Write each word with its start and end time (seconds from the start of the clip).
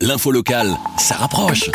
L'info 0.00 0.30
locale, 0.30 0.76
ça 0.96 1.16
rapproche. 1.16 1.72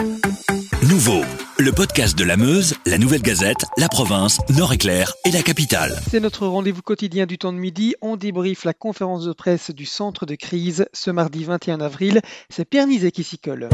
Nouveau, 0.87 1.25
le 1.59 1.73
podcast 1.73 2.17
de 2.17 2.23
la 2.23 2.37
Meuse, 2.37 2.73
la 2.85 2.97
Nouvelle 2.97 3.21
Gazette, 3.21 3.65
la 3.77 3.89
province, 3.89 4.39
Nord-Éclair 4.55 5.11
et 5.25 5.31
la 5.31 5.41
capitale. 5.41 5.99
C'est 6.09 6.21
notre 6.21 6.47
rendez-vous 6.47 6.81
quotidien 6.81 7.25
du 7.25 7.37
temps 7.37 7.51
de 7.51 7.57
midi. 7.57 7.95
On 8.01 8.15
débriefe 8.15 8.63
la 8.63 8.73
conférence 8.73 9.25
de 9.25 9.33
presse 9.33 9.71
du 9.71 9.85
centre 9.85 10.25
de 10.25 10.35
crise 10.35 10.85
ce 10.93 11.11
mardi 11.11 11.43
21 11.43 11.81
avril. 11.81 12.21
C'est 12.49 12.63
Pierre 12.63 12.87
Nizet 12.87 13.11
qui 13.11 13.25
s'y 13.25 13.37
colle. 13.37 13.67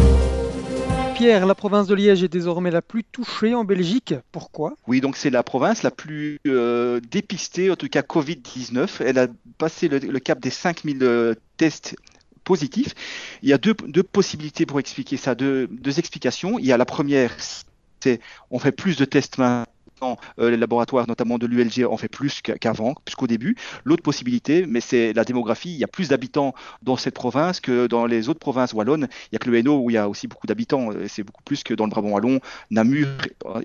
Pierre, 1.13 1.45
la 1.45 1.53
province 1.53 1.85
de 1.85 1.93
Liège 1.93 2.23
est 2.23 2.27
désormais 2.27 2.71
la 2.71 2.81
plus 2.81 3.03
touchée 3.03 3.53
en 3.53 3.65
Belgique. 3.65 4.15
Pourquoi? 4.31 4.73
Oui, 4.87 4.99
donc 4.99 5.15
c'est 5.15 5.29
la 5.29 5.43
province 5.43 5.83
la 5.83 5.91
plus 5.91 6.39
euh, 6.47 6.99
dépistée, 7.11 7.69
en 7.69 7.75
tout 7.75 7.87
cas 7.87 8.01
Covid-19. 8.01 9.03
Elle 9.05 9.19
a 9.19 9.27
passé 9.59 9.89
le, 9.89 9.99
cap 10.19 10.39
des 10.39 10.49
5000 10.49 11.03
euh, 11.03 11.35
tests 11.57 11.95
Il 13.41 13.49
y 13.49 13.53
a 13.53 13.57
deux, 13.57 13.73
possibilités 14.03 14.65
pour 14.65 14.79
expliquer 14.79 15.17
ça, 15.17 15.35
deux, 15.35 15.67
deux, 15.67 15.99
explications. 15.99 16.59
Il 16.59 16.65
y 16.65 16.71
a 16.71 16.77
la 16.77 16.85
première, 16.85 17.35
c'est 17.99 18.19
on 18.51 18.59
fait 18.59 18.71
plus 18.71 18.97
de 18.97 19.05
tests 19.05 19.37
maintenant 19.37 19.65
euh, 20.39 20.49
les 20.49 20.57
laboratoires, 20.57 21.07
notamment 21.07 21.37
de 21.37 21.45
l'ULG, 21.45 21.85
en 21.85 21.97
fait 21.97 22.07
plus 22.07 22.41
qu'avant, 22.41 22.95
plus 23.05 23.15
qu'au 23.15 23.27
début. 23.27 23.55
L'autre 23.83 24.03
possibilité, 24.03 24.65
mais 24.67 24.81
c'est 24.81 25.13
la 25.13 25.23
démographie. 25.23 25.71
Il 25.71 25.77
y 25.77 25.83
a 25.83 25.87
plus 25.87 26.09
d'habitants 26.09 26.53
dans 26.81 26.95
cette 26.95 27.15
province 27.15 27.59
que 27.59 27.87
dans 27.87 28.05
les 28.05 28.29
autres 28.29 28.39
provinces 28.39 28.73
wallonnes. 28.73 29.07
Il 29.25 29.29
n'y 29.33 29.35
a 29.35 29.39
que 29.39 29.49
le 29.49 29.57
Hainaut 29.57 29.79
où 29.79 29.89
il 29.89 29.93
y 29.93 29.97
a 29.97 30.07
aussi 30.09 30.27
beaucoup 30.27 30.47
d'habitants. 30.47 30.91
Euh, 30.91 31.05
c'est 31.07 31.23
beaucoup 31.23 31.43
plus 31.43 31.63
que 31.63 31.73
dans 31.73 31.85
le 31.85 31.89
Brabant 31.89 32.09
wallon, 32.09 32.39
Namur 32.71 33.07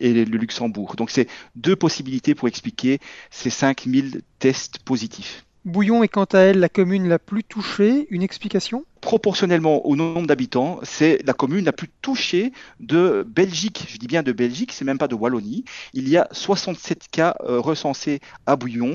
et 0.00 0.12
le 0.12 0.38
Luxembourg. 0.38 0.96
Donc 0.96 1.10
c'est 1.10 1.28
deux 1.54 1.76
possibilités 1.76 2.34
pour 2.34 2.48
expliquer 2.48 2.98
ces 3.30 3.50
5000 3.50 4.22
tests 4.38 4.78
positifs. 4.80 5.44
Bouillon 5.64 6.02
est 6.02 6.08
quant 6.08 6.24
à 6.24 6.40
elle 6.40 6.58
la 6.58 6.68
commune 6.68 7.08
la 7.08 7.18
plus 7.18 7.42
touchée. 7.42 8.06
Une 8.10 8.22
explication? 8.22 8.84
Proportionnellement 9.00 9.86
au 9.86 9.96
nombre 9.96 10.26
d'habitants, 10.26 10.78
c'est 10.82 11.24
la 11.24 11.32
commune 11.32 11.64
la 11.64 11.72
plus 11.72 11.88
touchée 12.02 12.52
de 12.80 13.26
Belgique. 13.26 13.86
Je 13.88 13.96
dis 13.96 14.06
bien 14.06 14.22
de 14.22 14.32
Belgique, 14.32 14.72
c'est 14.72 14.84
même 14.84 14.98
pas 14.98 15.08
de 15.08 15.14
Wallonie. 15.14 15.64
Il 15.94 16.06
y 16.08 16.18
a 16.18 16.28
67 16.32 17.08
cas 17.10 17.34
euh, 17.44 17.60
recensés 17.60 18.20
à 18.44 18.56
Bouillon. 18.56 18.94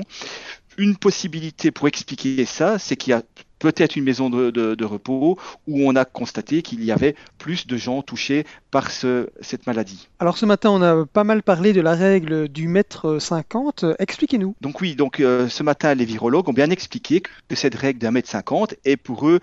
Une 0.78 0.96
possibilité 0.96 1.72
pour 1.72 1.88
expliquer 1.88 2.44
ça, 2.44 2.78
c'est 2.78 2.94
qu'il 2.94 3.10
y 3.10 3.14
a 3.14 3.22
peut-être 3.60 3.94
une 3.94 4.04
maison 4.04 4.28
de, 4.30 4.84
repos 4.84 5.38
où 5.68 5.88
on 5.88 5.94
a 5.94 6.04
constaté 6.04 6.62
qu'il 6.62 6.82
y 6.82 6.90
avait 6.90 7.14
plus 7.38 7.68
de 7.68 7.76
gens 7.76 8.02
touchés 8.02 8.44
par 8.72 8.90
cette 8.90 9.66
maladie. 9.68 10.08
Alors 10.18 10.36
ce 10.36 10.46
matin, 10.46 10.70
on 10.70 10.82
a 10.82 11.06
pas 11.06 11.22
mal 11.22 11.44
parlé 11.44 11.72
de 11.72 11.80
la 11.80 11.94
règle 11.94 12.48
du 12.48 12.66
mètre 12.66 13.20
50. 13.20 13.84
Expliquez-nous. 14.00 14.56
Donc 14.60 14.80
oui, 14.80 14.96
donc 14.96 15.20
euh, 15.20 15.48
ce 15.48 15.62
matin, 15.62 15.94
les 15.94 16.04
virologues 16.04 16.48
ont 16.48 16.52
bien 16.52 16.70
expliqué 16.70 17.20
que 17.20 17.54
cette 17.54 17.76
règle 17.76 18.00
d'un 18.00 18.10
mètre 18.10 18.28
50 18.28 18.74
est 18.84 18.96
pour 18.96 19.28
eux 19.28 19.38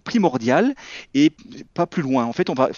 primordial 0.00 0.74
et 1.14 1.32
pas 1.74 1.86
plus 1.86 2.02
loin. 2.02 2.24
En 2.24 2.32
fait, 2.32 2.50
on, 2.50 2.54
va, 2.54 2.70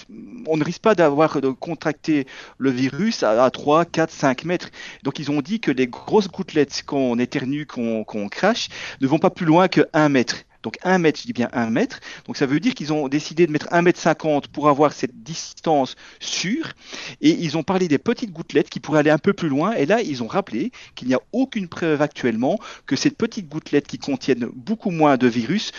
on 0.47 0.57
ne 0.57 0.65
risque 0.65 0.83
pas 0.83 0.95
d'avoir 0.95 1.41
de 1.41 1.49
contracter 1.51 2.27
le 2.59 2.71
virus 2.71 3.23
à, 3.23 3.49
3, 3.51 3.85
4, 3.85 4.11
5 4.11 4.45
mètres. 4.45 4.71
Donc, 5.03 5.19
ils 5.19 5.31
ont 5.31 5.41
dit 5.41 5.61
que 5.61 5.71
les 5.71 5.87
grosses 5.87 6.29
gouttelettes 6.29 6.83
qu'on 6.85 7.19
éternue, 7.19 7.67
qu'on 7.67 8.29
crache, 8.29 8.69
ne 9.01 9.07
vont 9.07 9.19
pas 9.19 9.31
plus 9.31 9.47
loin 9.47 9.69
que 9.69 9.83
1 9.93 10.09
mètre. 10.09 10.37
Donc 10.63 10.79
1 10.83 10.99
mètre, 10.99 11.21
je 11.21 11.27
dis 11.27 11.33
bien 11.33 11.49
1 11.53 11.71
mètre. 11.71 12.01
Donc 12.27 12.37
ça 12.37 12.47
veut 12.47 12.61
dire 12.61 12.75
qu'ils 12.75 12.93
ont 12.93 13.09
décidé 13.09 13.47
de 13.47 13.53
mettre 13.53 13.69
1 13.71 13.83
mètre 13.83 13.99
50 13.99 14.49
pour 14.49 14.69
avoir 14.69 14.93
cette 14.93 15.23
distance 15.23 15.97
sûre. 16.21 16.73
Et 17.21 17.31
ils 17.31 17.57
ont 17.57 17.63
parlé 17.63 17.89
des 17.89 17.99
petites 17.99 18.33
gouttelettes 18.33 18.71
qui 18.71 18.81
pourraient 18.81 19.01
aller 19.01 19.11
un 19.11 19.19
peu 19.19 19.33
plus 19.33 19.49
loin. 19.49 19.73
Et 19.73 19.87
là, 19.87 20.01
ils 20.03 20.23
ont 20.23 20.27
rappelé 20.27 20.73
qu'il 20.95 21.09
n'y 21.09 21.15
a 21.15 21.21
aucune 21.33 21.69
preuve 21.69 22.03
actuellement 22.03 22.59
que 22.87 22.97
ces 22.97 23.11
petites 23.11 23.49
gouttelettes 23.49 23.87
qui 23.87 23.99
contiennent 23.99 24.49
beaucoup 24.55 24.91
moins 24.91 25.17
de 25.17 25.27
virus 25.27 25.73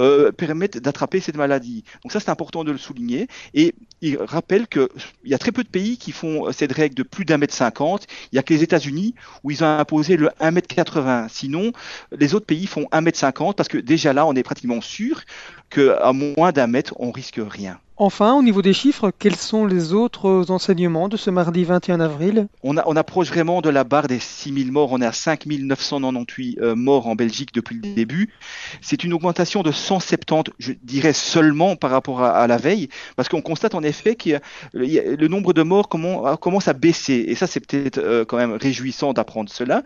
euh, 0.00 0.32
permettent 0.32 0.78
d'attraper 0.78 1.20
cette 1.20 1.36
maladie. 1.36 1.84
Donc 2.02 2.12
ça, 2.12 2.20
c'est 2.20 2.30
important 2.30 2.64
de 2.64 2.72
le 2.72 2.78
souligner. 2.78 3.28
Et 3.54 3.74
ils 4.00 4.16
rappellent 4.18 4.66
qu'il 4.68 4.88
y 5.24 5.34
a 5.34 5.38
très 5.38 5.52
peu 5.52 5.62
de 5.62 5.68
pays 5.68 5.98
qui 5.98 6.12
font 6.12 6.50
cette 6.52 6.72
règle 6.72 6.94
de 6.94 7.02
plus 7.02 7.24
d'un 7.24 7.38
mètre 7.38 7.54
50. 7.54 8.06
Il 8.32 8.36
n'y 8.36 8.38
a 8.38 8.42
que 8.42 8.54
les 8.54 8.62
États-Unis 8.62 9.14
où 9.42 9.50
ils 9.50 9.62
ont 9.62 9.66
imposé 9.66 10.16
le 10.16 10.30
1 10.40 10.50
mètre 10.52 10.74
80. 10.74 11.28
Sinon, 11.28 11.72
les 12.16 12.34
autres 12.34 12.46
pays 12.46 12.66
font 12.66 12.86
1 12.92 13.00
mètre 13.00 13.18
50 13.18 13.56
parce 13.56 13.68
que 13.68 13.78
déjà 13.78 14.12
là, 14.12 14.19
on 14.26 14.34
est 14.34 14.42
pratiquement 14.42 14.80
sûr 14.80 15.22
qu'à 15.70 16.12
moins 16.12 16.52
d'un 16.52 16.66
mètre, 16.66 16.94
on 16.98 17.10
risque 17.10 17.40
rien. 17.40 17.78
Enfin, 18.02 18.32
au 18.32 18.42
niveau 18.42 18.62
des 18.62 18.72
chiffres, 18.72 19.12
quels 19.18 19.36
sont 19.36 19.66
les 19.66 19.92
autres 19.92 20.46
enseignements 20.48 21.10
de 21.10 21.18
ce 21.18 21.28
mardi 21.28 21.64
21 21.64 22.00
avril? 22.00 22.48
On, 22.62 22.74
approche 22.78 23.28
vraiment 23.28 23.60
de 23.60 23.68
la 23.68 23.84
barre 23.84 24.08
des 24.08 24.18
6000 24.18 24.72
morts. 24.72 24.88
On 24.92 25.02
est 25.02 25.06
à 25.06 25.12
5998 25.12 26.58
euh, 26.62 26.74
morts 26.74 27.08
en 27.08 27.14
Belgique 27.14 27.52
depuis 27.52 27.74
le 27.74 27.82
début. 27.94 28.32
C'est 28.80 29.04
une 29.04 29.12
augmentation 29.12 29.62
de 29.62 29.70
170, 29.70 30.50
je 30.58 30.72
dirais 30.82 31.12
seulement 31.12 31.76
par 31.76 31.90
rapport 31.90 32.22
à, 32.22 32.46
la 32.46 32.56
veille, 32.56 32.88
parce 33.16 33.28
qu'on 33.28 33.42
constate 33.42 33.74
en 33.74 33.82
effet 33.82 34.14
que 34.14 34.40
le 34.72 35.28
nombre 35.28 35.52
de 35.52 35.62
morts 35.62 35.90
commence 35.90 36.68
à 36.68 36.72
baisser. 36.72 37.26
Et 37.28 37.34
ça, 37.34 37.46
c'est 37.46 37.60
peut-être 37.60 37.98
euh, 37.98 38.24
quand 38.24 38.38
même 38.38 38.52
réjouissant 38.52 39.12
d'apprendre 39.12 39.50
cela. 39.50 39.82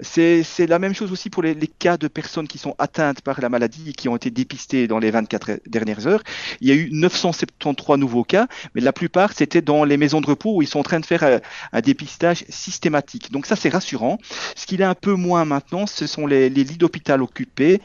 C'est 0.00 0.66
la 0.66 0.78
même 0.78 0.94
chose 0.94 1.12
aussi 1.12 1.28
pour 1.28 1.42
les, 1.42 1.52
les, 1.52 1.66
cas 1.66 1.98
de 1.98 2.08
personnes 2.08 2.48
qui 2.48 2.56
sont 2.56 2.74
atteintes 2.78 3.20
par 3.20 3.42
la 3.42 3.50
maladie 3.50 3.90
et 3.90 3.92
qui 3.92 4.08
ont 4.08 4.16
été 4.16 4.30
dépistées 4.30 4.88
dans 4.88 4.98
les 4.98 5.10
24 5.10 5.27
dernières 5.66 6.06
heures. 6.06 6.22
Il 6.60 6.68
y 6.68 6.72
a 6.72 6.74
eu 6.74 6.88
970 6.92 7.76
trois 7.76 7.96
nouveaux 7.96 8.24
cas, 8.24 8.46
mais 8.74 8.80
la 8.80 8.92
plupart 8.92 9.32
c'était 9.32 9.62
dans 9.62 9.84
les 9.84 9.96
maisons 9.96 10.20
de 10.20 10.26
repos 10.26 10.56
où 10.56 10.62
ils 10.62 10.68
sont 10.68 10.80
en 10.80 10.82
train 10.82 11.00
de 11.00 11.06
faire 11.06 11.22
euh, 11.22 11.38
un 11.72 11.80
dépistage 11.80 12.44
systématique. 12.48 13.30
Donc 13.32 13.46
ça 13.46 13.56
c'est 13.56 13.68
rassurant. 13.68 14.18
Ce 14.56 14.66
qu'il 14.66 14.80
est 14.80 14.84
un 14.84 14.94
peu 14.94 15.14
moins 15.14 15.44
maintenant, 15.44 15.86
ce 15.86 16.06
sont 16.06 16.26
les, 16.26 16.48
lits 16.48 16.76
d'hôpital 16.76 17.22
occupés. 17.22 17.80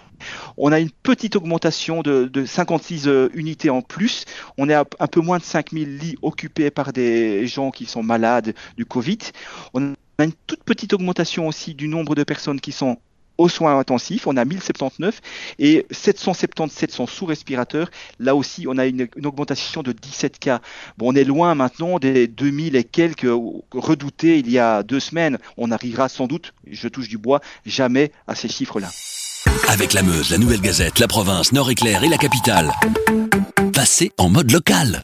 On 0.58 0.72
a 0.72 0.80
une 0.80 0.92
petite 0.92 1.36
augmentation 1.36 2.02
de, 2.02 2.46
56 2.46 3.08
euh, 3.08 3.30
unités 3.34 3.70
en 3.70 3.82
plus. 3.82 4.26
On 4.58 4.70
est 4.70 4.74
à 4.74 4.86
un 5.00 5.08
peu 5.08 5.22
moins 5.22 5.38
de 5.38 5.44
5000 5.44 5.98
lits 5.98 6.16
occupés 6.22 6.72
par 6.72 6.94
des 6.94 7.48
gens 7.48 7.72
qui 7.72 7.86
sont 7.86 8.04
malades 8.04 8.54
du 8.78 8.86
Covid. 8.86 9.20
On 9.74 9.94
a 10.18 10.24
une 10.24 10.34
toute 10.48 10.64
petite 10.64 10.94
augmentation 10.94 11.48
aussi 11.48 11.74
du 11.74 11.88
nombre 11.88 12.16
de 12.16 12.24
personnes 12.24 12.62
qui 12.62 12.72
sont 12.72 12.98
aux 13.38 13.50
soins 13.50 13.78
intensifs, 13.78 14.28
on 14.28 14.38
a 14.38 14.46
1079 14.46 15.22
et 15.60 15.86
777 15.92 16.92
sont 16.92 17.08
sous 17.08 17.26
respirateur. 17.26 17.90
Là 18.20 18.36
aussi, 18.36 18.66
on 18.68 18.78
a 18.78 18.86
une, 18.86 19.08
augmentation 19.24 19.84
de 19.84 19.92
17 19.92 20.40
cas. 20.40 20.62
Bon, 20.98 21.12
on 21.12 21.16
est 21.16 21.24
loin 21.24 21.56
maintenant 21.56 22.00
des 22.00 22.28
2000 22.28 22.76
et 22.76 22.84
quelques 22.84 23.32
redoutés 23.72 24.40
il 24.40 24.52
y 24.52 24.60
a 24.60 24.84
deux 24.84 25.00
semaines. 25.00 25.38
On 25.58 25.72
arrivera 25.72 26.10
sans 26.10 26.28
doute, 26.28 26.54
je 26.70 26.88
touche 26.88 27.08
du 27.08 27.18
bois, 27.18 27.42
jamais 27.66 28.12
à 28.28 28.36
ces 28.36 28.50
chiffres-là. 28.50 28.90
Avec 29.70 29.94
la 29.94 30.04
Meuse, 30.04 30.30
la 30.32 30.38
Nouvelle 30.38 30.62
Gazette, 30.62 31.00
la 31.00 31.08
province, 31.08 31.52
Nord-Éclair 31.52 32.04
et 32.04 32.10
la 32.10 32.18
capitale. 32.18 32.72
Passez 33.74 34.12
en 34.18 34.30
mode 34.30 34.52
local. 34.52 35.04